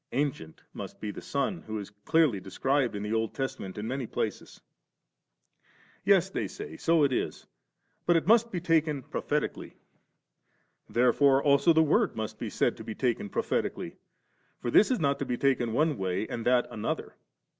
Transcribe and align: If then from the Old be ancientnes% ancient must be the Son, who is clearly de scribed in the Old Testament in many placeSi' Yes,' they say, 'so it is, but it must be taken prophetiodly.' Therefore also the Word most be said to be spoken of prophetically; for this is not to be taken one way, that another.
If 0.11 0.17
then 0.19 0.31
from 0.31 0.31
the 0.31 0.31
Old 0.31 0.35
be 0.35 0.41
ancientnes% 0.41 0.49
ancient 0.49 0.73
must 0.73 0.99
be 0.99 1.11
the 1.11 1.21
Son, 1.21 1.61
who 1.67 1.77
is 1.77 1.89
clearly 1.91 2.39
de 2.39 2.49
scribed 2.49 2.95
in 2.95 3.03
the 3.03 3.13
Old 3.13 3.35
Testament 3.35 3.77
in 3.77 3.87
many 3.87 4.07
placeSi' 4.07 4.61
Yes,' 6.05 6.31
they 6.31 6.47
say, 6.47 6.75
'so 6.75 7.03
it 7.03 7.13
is, 7.13 7.45
but 8.07 8.15
it 8.15 8.25
must 8.25 8.51
be 8.51 8.59
taken 8.59 9.03
prophetiodly.' 9.03 9.73
Therefore 10.89 11.43
also 11.43 11.71
the 11.71 11.83
Word 11.83 12.15
most 12.15 12.39
be 12.39 12.49
said 12.49 12.77
to 12.77 12.83
be 12.83 12.95
spoken 12.95 13.27
of 13.27 13.31
prophetically; 13.31 13.97
for 14.59 14.71
this 14.71 14.89
is 14.89 14.99
not 14.99 15.19
to 15.19 15.25
be 15.25 15.37
taken 15.37 15.71
one 15.71 15.99
way, 15.99 16.25
that 16.25 16.65
another. 16.71 17.13